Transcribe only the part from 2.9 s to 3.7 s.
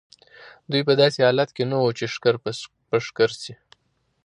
په ښکر شي.